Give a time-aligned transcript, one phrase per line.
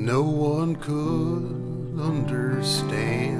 [0.00, 3.38] no one could understand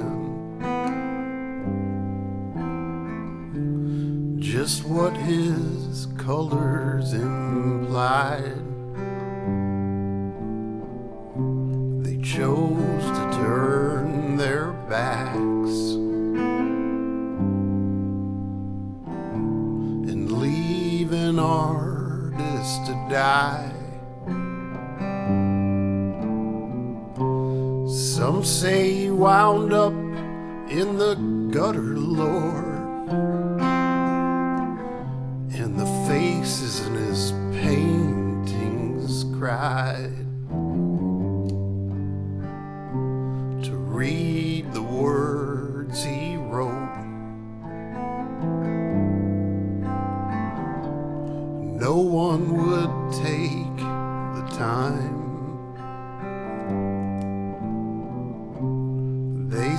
[4.39, 8.61] just what his colors implied.
[12.03, 13.00] They chose
[28.41, 31.13] Some say he wound up in the
[31.51, 32.65] gutter, Lord.
[35.53, 40.25] And the faces in his paintings cried
[43.63, 46.97] to read the words he wrote.
[51.79, 55.30] No one would take the time.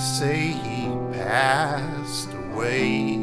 [0.03, 3.19] Say he passed away.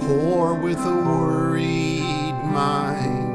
[0.00, 3.28] Poor with a worried mind.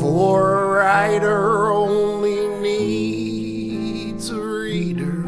[0.00, 5.24] For a writer only needs a reader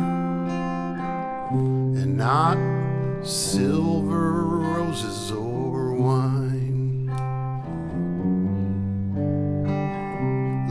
[2.00, 2.58] and not
[3.24, 6.49] silver roses or wine.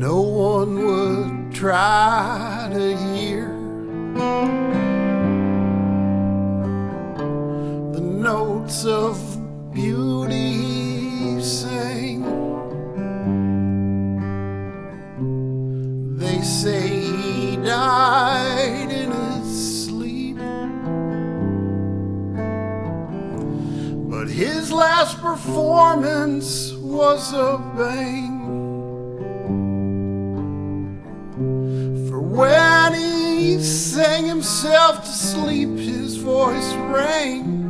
[0.00, 3.48] No one would try to hear
[7.92, 9.20] the notes of
[9.74, 12.24] beauty he sang.
[16.16, 20.38] They say he died in his sleep,
[24.10, 28.29] but his last performance was a bang.
[33.62, 37.60] Sang himself to sleep, his voice rang.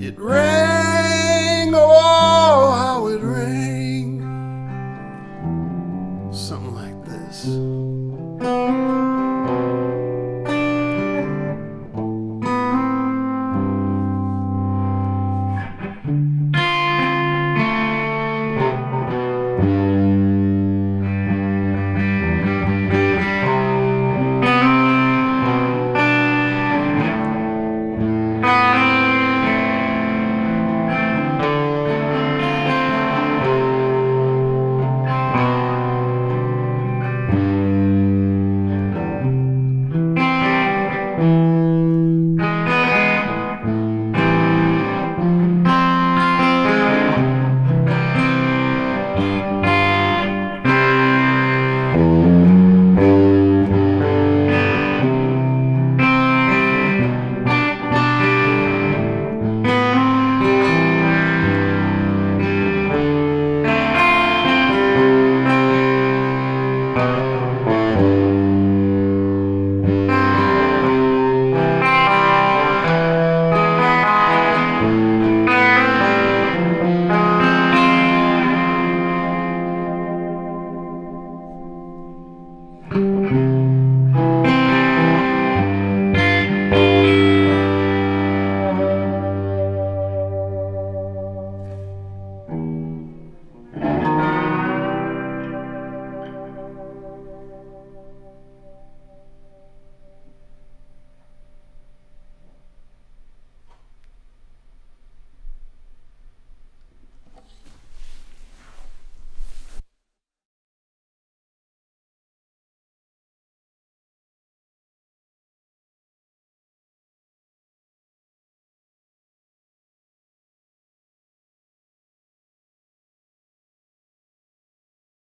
[0.00, 4.20] It rang, oh, how it rang.
[6.32, 8.99] Something like this.